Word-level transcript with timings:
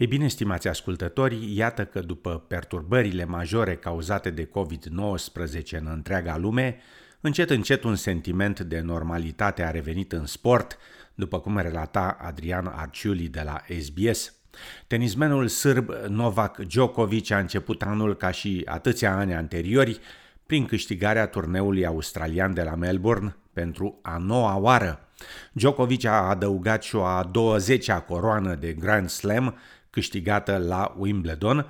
Ei 0.00 0.06
bine, 0.06 0.28
stimați 0.28 0.68
ascultători, 0.68 1.56
iată 1.56 1.84
că 1.84 2.00
după 2.00 2.44
perturbările 2.48 3.24
majore 3.24 3.76
cauzate 3.76 4.30
de 4.30 4.48
COVID-19 4.48 5.70
în 5.70 5.88
întreaga 5.92 6.36
lume, 6.36 6.76
încet 7.20 7.50
încet 7.50 7.82
un 7.84 7.96
sentiment 7.96 8.60
de 8.60 8.80
normalitate 8.80 9.62
a 9.62 9.70
revenit 9.70 10.12
în 10.12 10.26
sport, 10.26 10.78
după 11.14 11.40
cum 11.40 11.58
relata 11.58 12.16
Adrian 12.20 12.66
Arciuli 12.66 13.28
de 13.28 13.42
la 13.44 13.62
SBS. 13.80 14.34
Tenismenul 14.86 15.48
sârb 15.48 15.90
Novak 16.08 16.58
Djokovic 16.58 17.30
a 17.30 17.38
început 17.38 17.82
anul 17.82 18.16
ca 18.16 18.30
și 18.30 18.62
atâția 18.64 19.16
ani 19.16 19.34
anteriori 19.34 20.00
prin 20.46 20.66
câștigarea 20.66 21.26
turneului 21.26 21.86
australian 21.86 22.54
de 22.54 22.62
la 22.62 22.74
Melbourne 22.74 23.36
pentru 23.52 23.98
a 24.02 24.16
noua 24.16 24.56
oară. 24.56 25.08
Djokovic 25.52 26.04
a 26.04 26.28
adăugat 26.28 26.82
și 26.82 26.96
o 26.96 27.04
a 27.04 27.30
20-a 27.30 28.00
coroană 28.00 28.54
de 28.54 28.72
Grand 28.72 29.08
Slam 29.08 29.58
câștigată 29.90 30.56
la 30.56 30.94
Wimbledon, 30.96 31.66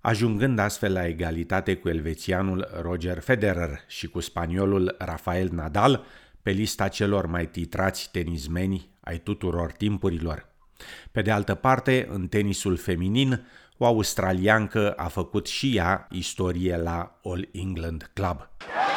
ajungând 0.00 0.58
astfel 0.58 0.92
la 0.92 1.06
egalitate 1.06 1.76
cu 1.76 1.88
elvețianul 1.88 2.68
Roger 2.80 3.18
Federer 3.18 3.80
și 3.86 4.08
cu 4.08 4.20
spaniolul 4.20 4.94
Rafael 4.98 5.48
Nadal 5.52 6.04
pe 6.42 6.50
lista 6.50 6.88
celor 6.88 7.26
mai 7.26 7.46
titrați 7.46 8.10
tenismeni 8.12 8.90
ai 9.00 9.18
tuturor 9.18 9.72
timpurilor. 9.72 10.48
Pe 11.12 11.22
de 11.22 11.30
altă 11.30 11.54
parte, 11.54 12.08
în 12.10 12.26
tenisul 12.26 12.76
feminin, 12.76 13.46
o 13.76 13.86
australiancă 13.86 14.92
a 14.92 15.08
făcut 15.08 15.46
și 15.46 15.76
ea 15.76 16.06
istorie 16.10 16.76
la 16.76 17.18
All 17.24 17.48
England 17.52 18.10
Club. 18.14 18.48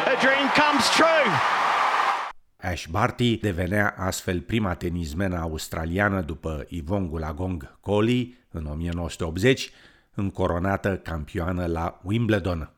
A 0.06 0.16
dream 0.22 0.47
comes 0.56 0.90
true. 0.95 1.62
Ash 2.64 2.86
Barty 2.88 3.38
devenea 3.38 3.94
astfel 3.97 4.42
prima 4.42 4.73
tenismenă 4.73 5.38
australiană 5.38 6.22
după 6.22 6.66
Yvonne 6.69 7.08
Gulagong 7.08 7.78
Coley 7.80 8.38
în 8.52 8.66
1980, 8.66 9.72
încoronată 10.14 11.00
campioană 11.03 11.66
la 11.66 12.02
Wimbledon. 12.03 12.72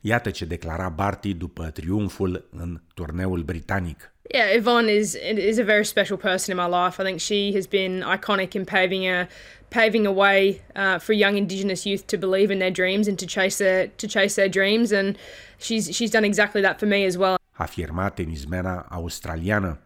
Iată 0.00 0.30
ce 0.30 0.44
declara 0.44 0.88
Barty 0.88 1.34
după 1.34 1.70
triumful 1.70 2.48
în 2.50 2.80
turneul 2.94 3.42
britanic. 3.42 4.12
Yeah, 4.34 4.56
Yvonne 4.56 4.92
is 4.92 5.16
is 5.48 5.58
a 5.58 5.62
very 5.62 5.84
special 5.84 6.16
person 6.16 6.56
in 6.56 6.62
my 6.64 6.68
life. 6.82 7.02
I 7.02 7.04
think 7.04 7.20
she 7.20 7.50
has 7.54 7.66
been 7.66 8.04
iconic 8.16 8.54
in 8.54 8.64
paving 8.64 9.06
a 9.06 9.28
paving 9.68 10.06
a 10.06 10.10
way 10.10 10.60
uh, 10.74 10.98
for 10.98 11.14
young 11.14 11.36
Indigenous 11.36 11.84
youth 11.84 12.04
to 12.06 12.16
believe 12.16 12.52
in 12.52 12.58
their 12.58 12.72
dreams 12.72 13.08
and 13.08 13.18
to 13.18 13.26
chase 13.26 13.64
their 13.64 13.86
to 13.86 14.06
chase 14.06 14.34
their 14.34 14.48
dreams, 14.48 14.92
and 14.92 15.16
she's 15.58 15.96
she's 15.96 16.10
done 16.10 16.26
exactly 16.26 16.62
that 16.62 16.78
for 16.78 16.86
me 16.86 17.06
as 17.06 17.16
well. 17.16 17.36
Afirma 17.56 18.08
tenismena 18.08 18.86
australiană. 18.88 19.80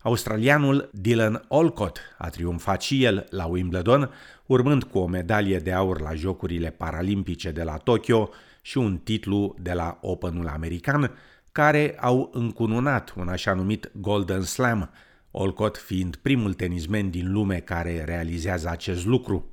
Australianul 0.00 0.90
Dylan 0.92 1.44
Olcott 1.48 2.00
a 2.18 2.28
triumfat 2.28 2.82
și 2.82 3.04
el 3.04 3.26
la 3.30 3.46
Wimbledon, 3.46 4.10
urmând 4.46 4.82
cu 4.82 4.98
o 4.98 5.06
medalie 5.06 5.58
de 5.58 5.72
aur 5.72 6.00
la 6.00 6.14
Jocurile 6.14 6.70
Paralimpice 6.70 7.50
de 7.50 7.62
la 7.62 7.76
Tokyo 7.76 8.30
și 8.62 8.78
un 8.78 8.96
titlu 8.96 9.56
de 9.60 9.72
la 9.72 9.98
Openul 10.00 10.48
American, 10.48 11.10
care 11.52 11.96
au 12.00 12.30
încununat 12.32 13.12
un 13.16 13.28
așa 13.28 13.54
numit 13.54 13.90
Golden 13.94 14.42
Slam, 14.42 14.90
Olcott 15.30 15.76
fiind 15.76 16.16
primul 16.16 16.54
tenismen 16.54 17.10
din 17.10 17.32
lume 17.32 17.58
care 17.58 18.04
realizează 18.04 18.68
acest 18.68 19.06
lucru. 19.06 19.46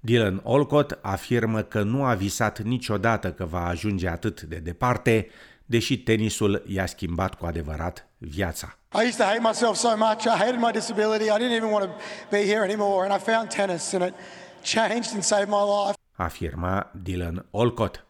Dylan 0.00 0.40
Olcott 0.42 0.98
afirmă 1.02 1.62
că 1.62 1.82
nu 1.82 2.04
a 2.04 2.14
visat 2.14 2.62
niciodată 2.62 3.32
că 3.32 3.44
va 3.44 3.66
ajunge 3.66 4.08
atât 4.08 4.42
de 4.42 4.56
departe, 4.56 5.26
deși 5.66 5.98
tenisul 5.98 6.62
i-a 6.66 6.86
schimbat 6.86 7.34
cu 7.34 7.46
adevărat 7.46 8.06
viața. 8.18 8.78
I 8.94 8.98
used 9.06 9.16
to 9.16 9.24
hate 9.24 9.40
myself 9.40 9.76
so 9.76 9.96
much. 9.96 10.24
I 10.24 10.36
hated 10.38 10.58
my 10.58 10.70
disability. 10.72 11.24
I 11.24 11.38
didn't 11.38 11.56
even 11.56 11.70
want 11.70 11.84
to 11.84 11.90
be 12.30 12.42
here 12.42 12.62
anymore 12.62 13.06
and 13.06 13.20
I 13.20 13.24
found 13.30 13.48
tennis 13.48 13.92
and 13.92 14.02
it 14.04 14.14
changed 14.62 15.10
and 15.14 15.22
saved 15.22 15.48
my 15.48 15.64
life. 15.76 15.94
Afirma 16.16 16.90
Dylan 17.02 17.46
Olcott. 17.50 18.06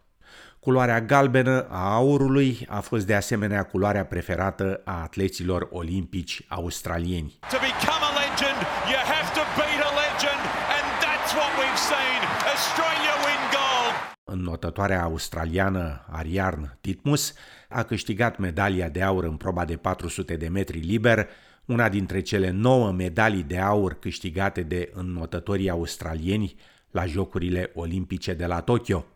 Culoarea 0.60 1.00
galbenă 1.00 1.66
a 1.70 1.94
aurului 1.94 2.66
a 2.69 2.81
fost 2.81 3.06
de 3.06 3.14
asemenea 3.14 3.62
culoarea 3.62 4.04
preferată 4.04 4.81
a 4.84 5.02
atleților 5.02 5.69
olimpici 5.70 6.44
australieni. 6.48 7.38
To 7.50 7.58
become 7.70 8.02
a 8.10 8.12
legend, 8.25 8.58
you 8.92 9.00
have 9.14 9.28
to 9.38 9.42
beat 9.58 9.81
a 9.91 9.92
legend 10.04 10.41
and 10.76 10.86
that's 11.04 11.31
what 11.38 11.50
we've 11.60 11.82
seen. 11.92 12.20
Australia 12.54 13.12
win 13.25 13.42
gold. 13.56 14.16
Înnotătoarea 14.28 15.03
australiană 15.03 16.04
Ariarn 16.10 16.76
Titmus 16.81 17.34
a 17.69 17.82
câștigat 17.82 18.38
medalia 18.38 18.88
de 18.88 19.03
aur 19.03 19.25
în 19.25 19.37
proba 19.37 19.64
de 19.64 19.76
400 19.76 20.37
de 20.37 20.48
metri 20.48 20.78
liber, 20.78 21.28
una 21.64 21.88
dintre 21.88 22.20
cele 22.20 22.50
nouă 22.50 22.92
medalii 22.92 23.42
de 23.42 23.59
aur 23.59 23.94
câștigate 23.94 24.62
de 24.62 24.91
înnotătorii 24.94 25.70
australieni 25.70 26.54
la 26.91 27.06
Jocurile 27.06 27.70
Olimpice 27.75 28.34
de 28.34 28.47
la 28.47 28.60
Tokyo. 28.60 29.06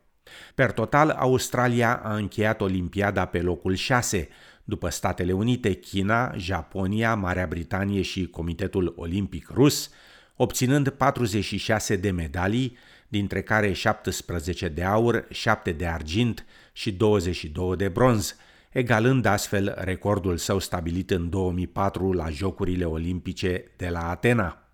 Per 0.54 0.72
total, 0.72 1.10
Australia 1.10 2.00
a 2.04 2.14
încheiat 2.14 2.60
Olimpiada 2.60 3.24
pe 3.24 3.40
locul 3.40 3.74
6, 3.74 4.28
după 4.64 4.88
Statele 4.88 5.32
Unite, 5.32 5.72
China, 5.72 6.32
Japonia, 6.36 7.14
Marea 7.14 7.46
Britanie 7.46 8.02
și 8.02 8.26
Comitetul 8.26 8.94
Olimpic 8.96 9.48
Rus, 9.48 9.90
obținând 10.36 10.88
46 10.88 11.96
de 11.96 12.10
medalii, 12.10 12.76
dintre 13.10 13.42
care 13.42 13.72
17 13.72 14.68
de 14.68 14.84
aur, 14.84 15.26
7 15.30 15.72
de 15.72 15.86
argint 15.86 16.46
și 16.72 16.92
22 16.92 17.76
de 17.76 17.88
bronz, 17.88 18.36
egalând 18.70 19.24
astfel 19.24 19.74
recordul 19.78 20.36
său 20.36 20.58
stabilit 20.58 21.10
în 21.10 21.30
2004 21.30 22.12
la 22.12 22.28
Jocurile 22.28 22.84
Olimpice 22.84 23.70
de 23.76 23.88
la 23.88 24.10
Atena. 24.10 24.68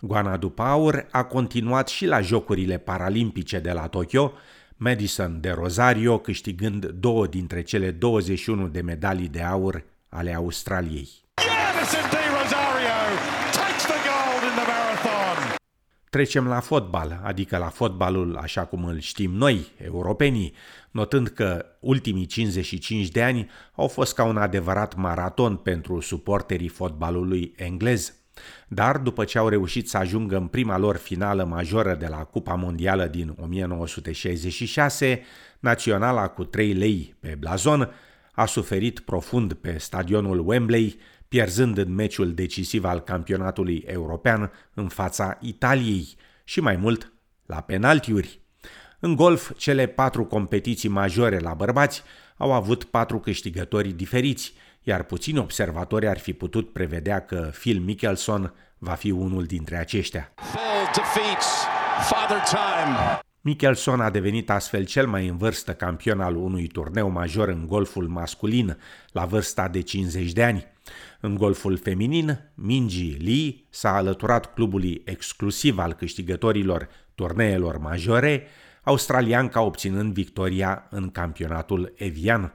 Goana 0.00 0.36
după 0.36 0.62
aur 0.62 1.06
a 1.10 1.24
continuat 1.24 1.88
și 1.88 2.06
la 2.06 2.20
Jocurile 2.20 2.78
Paralimpice 2.78 3.58
de 3.58 3.72
la 3.72 3.86
Tokyo, 3.86 4.32
Madison 4.76 5.40
de 5.40 5.50
Rosario 5.50 6.18
câștigând 6.18 6.86
două 6.86 7.26
dintre 7.26 7.62
cele 7.62 7.90
21 7.90 8.68
de 8.68 8.80
medalii 8.80 9.28
de 9.28 9.42
aur 9.42 9.84
ale 10.08 10.34
Australiei. 10.34 11.23
Trecem 16.14 16.46
la 16.46 16.60
fotbal, 16.60 17.20
adică 17.22 17.56
la 17.56 17.68
fotbalul 17.68 18.36
așa 18.36 18.64
cum 18.64 18.84
îl 18.84 18.98
știm 18.98 19.30
noi, 19.30 19.72
europenii, 19.84 20.54
notând 20.90 21.28
că 21.28 21.66
ultimii 21.80 22.26
55 22.26 23.08
de 23.08 23.22
ani 23.22 23.50
au 23.74 23.88
fost 23.88 24.14
ca 24.14 24.24
un 24.24 24.36
adevărat 24.36 24.94
maraton 24.94 25.56
pentru 25.56 26.00
suporterii 26.00 26.68
fotbalului 26.68 27.52
englez. 27.56 28.14
Dar 28.68 28.98
după 28.98 29.24
ce 29.24 29.38
au 29.38 29.48
reușit 29.48 29.88
să 29.88 29.96
ajungă 29.96 30.36
în 30.36 30.46
prima 30.46 30.78
lor 30.78 30.96
finală 30.96 31.44
majoră 31.44 31.94
de 31.94 32.06
la 32.06 32.24
Cupa 32.24 32.54
Mondială 32.54 33.06
din 33.06 33.34
1966, 33.40 35.22
naționala 35.60 36.28
cu 36.28 36.44
3 36.44 36.72
lei 36.72 37.14
pe 37.20 37.36
blazon 37.38 37.90
a 38.32 38.44
suferit 38.44 39.00
profund 39.00 39.52
pe 39.52 39.78
stadionul 39.78 40.48
Wembley, 40.48 40.98
pierzând 41.34 41.78
în 41.78 41.94
meciul 41.94 42.34
decisiv 42.34 42.84
al 42.84 43.00
campionatului 43.00 43.84
european 43.86 44.52
în 44.74 44.88
fața 44.88 45.38
Italiei 45.40 46.16
și 46.44 46.60
mai 46.60 46.76
mult 46.76 47.12
la 47.46 47.60
penaltiuri. 47.60 48.40
În 49.00 49.14
golf, 49.14 49.50
cele 49.56 49.86
patru 49.86 50.24
competiții 50.24 50.88
majore 50.88 51.38
la 51.38 51.54
bărbați 51.54 52.02
au 52.36 52.52
avut 52.52 52.84
patru 52.84 53.18
câștigători 53.18 53.92
diferiți, 53.92 54.52
iar 54.82 55.02
puțini 55.02 55.38
observatori 55.38 56.08
ar 56.08 56.18
fi 56.18 56.32
putut 56.32 56.72
prevedea 56.72 57.20
că 57.20 57.50
Phil 57.58 57.80
Mickelson 57.80 58.54
va 58.78 58.92
fi 58.92 59.10
unul 59.10 59.44
dintre 59.44 59.76
aceștia. 59.76 60.34
Mickelson 63.46 64.00
a 64.00 64.10
devenit 64.10 64.50
astfel 64.50 64.84
cel 64.84 65.06
mai 65.06 65.28
în 65.28 65.36
vârstă 65.36 65.72
campion 65.72 66.20
al 66.20 66.36
unui 66.36 66.66
turneu 66.66 67.10
major 67.10 67.48
în 67.48 67.66
golful 67.66 68.08
masculin, 68.08 68.78
la 69.12 69.24
vârsta 69.24 69.68
de 69.68 69.80
50 69.80 70.32
de 70.32 70.44
ani. 70.44 70.66
În 71.20 71.34
golful 71.34 71.76
feminin, 71.76 72.50
Minji 72.54 73.16
Lee 73.24 73.66
s-a 73.70 73.94
alăturat 73.94 74.54
clubului 74.54 75.02
exclusiv 75.04 75.78
al 75.78 75.92
câștigătorilor 75.92 76.88
turneelor 77.14 77.78
majore, 77.78 78.46
australianca 78.82 79.60
obținând 79.60 80.12
victoria 80.12 80.86
în 80.90 81.10
campionatul 81.10 81.92
Evian. 81.96 82.54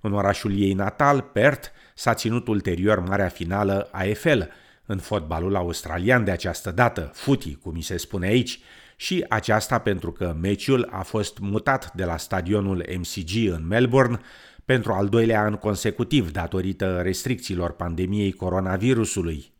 În 0.00 0.12
orașul 0.12 0.58
ei 0.58 0.72
natal, 0.72 1.20
Perth, 1.20 1.68
s-a 1.94 2.14
ținut 2.14 2.48
ulterior 2.48 3.00
marea 3.00 3.28
finală 3.28 3.88
AFL, 3.92 4.40
în 4.86 4.98
fotbalul 4.98 5.56
australian 5.56 6.24
de 6.24 6.30
această 6.30 6.70
dată, 6.70 7.10
footy, 7.14 7.54
cum 7.54 7.72
mi 7.72 7.82
se 7.82 7.96
spune 7.96 8.26
aici, 8.26 8.60
și 8.96 9.24
aceasta 9.28 9.78
pentru 9.78 10.12
că 10.12 10.36
meciul 10.40 10.88
a 10.90 11.02
fost 11.02 11.38
mutat 11.38 11.92
de 11.94 12.04
la 12.04 12.16
stadionul 12.16 12.84
MCG 12.96 13.52
în 13.52 13.66
Melbourne 13.66 14.20
pentru 14.64 14.92
al 14.92 15.08
doilea 15.08 15.40
an 15.40 15.54
consecutiv 15.54 16.30
datorită 16.30 17.00
restricțiilor 17.02 17.72
pandemiei 17.72 18.32
coronavirusului. 18.32 19.52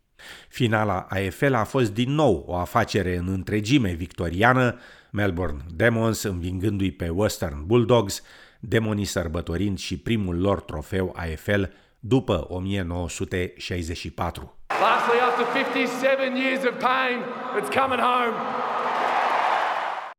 Finala 0.49 1.07
AFL 1.09 1.53
a 1.53 1.63
fost 1.63 1.93
din 1.93 2.11
nou 2.11 2.43
o 2.47 2.55
afacere 2.55 3.17
în 3.17 3.27
întregime 3.27 3.91
victoriană, 3.91 4.79
Melbourne 5.11 5.61
Demons 5.75 6.23
învingându-i 6.23 6.91
pe 6.91 7.09
Western 7.09 7.65
Bulldogs, 7.65 8.21
demonii 8.59 9.05
sărbătorind 9.05 9.77
și 9.77 9.97
primul 9.97 10.39
lor 10.39 10.61
trofeu 10.61 11.15
AFL 11.15 11.63
după 11.99 12.45
1964. 12.49 14.57
Lastly, 14.85 15.19
after 15.19 15.45
57 15.45 16.37
years 16.37 16.63
of 16.69 16.73
pain, 16.79 17.17
it's 17.57 17.71
coming 17.79 17.99
home. 17.99 18.35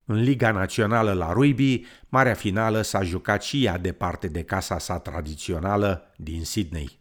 În 0.04 0.22
Liga 0.22 0.50
Națională 0.50 1.12
la 1.12 1.32
rugby, 1.32 1.86
marea 2.08 2.34
finală 2.34 2.80
s-a 2.82 3.02
jucat 3.02 3.42
și 3.42 3.64
ea 3.64 3.78
departe 3.78 4.28
de 4.28 4.42
casa 4.42 4.78
sa 4.78 4.98
tradițională 4.98 6.12
din 6.16 6.44
Sydney. 6.44 6.98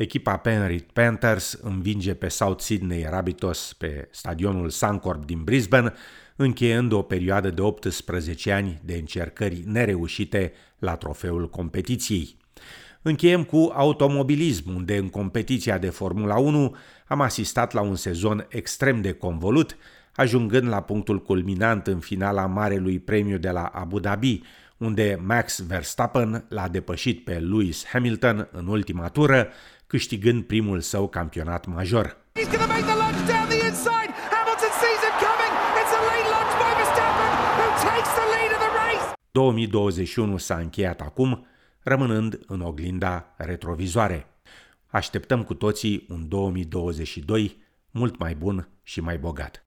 Echipa 0.00 0.36
Penrith 0.36 0.90
Panthers 0.92 1.52
învinge 1.52 2.14
pe 2.14 2.28
South 2.28 2.62
Sydney 2.62 3.06
Rabbitohs 3.10 3.72
pe 3.72 4.08
stadionul 4.10 4.70
Suncorp 4.70 5.24
din 5.24 5.44
Brisbane, 5.44 5.92
încheiând 6.36 6.92
o 6.92 7.02
perioadă 7.02 7.50
de 7.50 7.60
18 7.60 8.52
ani 8.52 8.80
de 8.84 8.94
încercări 8.94 9.62
nereușite 9.66 10.52
la 10.78 10.96
trofeul 10.96 11.50
competiției. 11.50 12.36
Încheiem 13.02 13.44
cu 13.44 13.70
automobilism, 13.74 14.74
unde 14.74 14.96
în 14.96 15.08
competiția 15.08 15.78
de 15.78 15.88
Formula 15.90 16.38
1 16.38 16.76
am 17.06 17.20
asistat 17.20 17.72
la 17.72 17.80
un 17.80 17.96
sezon 17.96 18.46
extrem 18.48 19.00
de 19.00 19.12
convolut, 19.12 19.76
ajungând 20.14 20.68
la 20.68 20.80
punctul 20.80 21.22
culminant 21.22 21.86
în 21.86 21.98
finala 21.98 22.46
Marelui 22.46 22.98
Premiu 22.98 23.38
de 23.38 23.50
la 23.50 23.64
Abu 23.64 23.98
Dhabi, 23.98 24.42
unde 24.76 25.20
Max 25.24 25.60
Verstappen 25.66 26.44
l-a 26.48 26.68
depășit 26.68 27.24
pe 27.24 27.32
Lewis 27.32 27.86
Hamilton 27.86 28.48
în 28.52 28.66
ultima 28.66 29.08
tură, 29.08 29.48
câștigând 29.90 30.44
primul 30.44 30.80
său 30.80 31.08
campionat 31.08 31.66
major. 31.66 32.16
2021 39.30 40.36
s-a 40.36 40.56
încheiat 40.56 41.00
acum, 41.00 41.46
rămânând 41.82 42.40
în 42.46 42.60
oglinda 42.60 43.34
retrovizoare. 43.36 44.26
Așteptăm 44.86 45.42
cu 45.42 45.54
toții 45.54 46.06
un 46.08 46.28
2022 46.28 47.62
mult 47.90 48.18
mai 48.18 48.34
bun 48.34 48.68
și 48.82 49.00
mai 49.00 49.18
bogat. 49.18 49.64